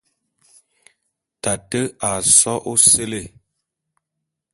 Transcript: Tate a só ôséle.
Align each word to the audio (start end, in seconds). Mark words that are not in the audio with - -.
Tate 1.41 1.81
a 2.09 2.11
só 2.39 2.53
ôséle. 2.71 3.21